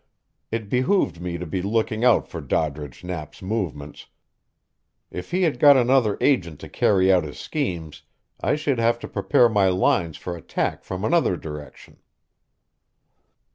[0.49, 4.07] It behooved me to be looking out for Doddridge Knapp's movements.
[5.11, 8.01] If he had got another agent to carry out his schemes,
[8.41, 11.97] I should have to prepare my lines for attack from another direction.